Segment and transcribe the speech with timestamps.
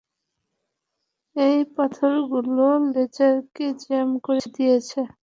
[1.35, 4.99] এই পাথরগুলো লেজারকে জ্যাম করে দিয়েছে।